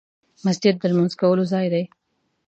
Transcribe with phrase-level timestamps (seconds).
[0.45, 1.83] مسجد د لمونځ کولو ځای دی.